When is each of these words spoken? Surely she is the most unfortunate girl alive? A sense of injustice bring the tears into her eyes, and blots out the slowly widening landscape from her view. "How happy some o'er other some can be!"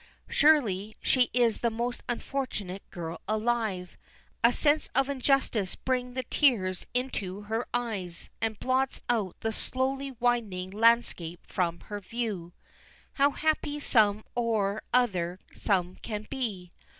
Surely 0.29 0.97
she 0.99 1.29
is 1.31 1.59
the 1.59 1.69
most 1.69 2.01
unfortunate 2.09 2.81
girl 2.89 3.21
alive? 3.27 3.97
A 4.43 4.51
sense 4.51 4.89
of 4.95 5.09
injustice 5.09 5.75
bring 5.75 6.15
the 6.15 6.23
tears 6.23 6.87
into 6.95 7.41
her 7.41 7.67
eyes, 7.71 8.31
and 8.41 8.59
blots 8.59 9.01
out 9.09 9.35
the 9.41 9.53
slowly 9.53 10.09
widening 10.19 10.71
landscape 10.71 11.41
from 11.45 11.81
her 11.81 11.99
view. 11.99 12.51
"How 13.21 13.29
happy 13.29 13.79
some 13.79 14.25
o'er 14.35 14.81
other 14.91 15.37
some 15.53 15.97
can 15.97 16.25
be!" 16.27 16.71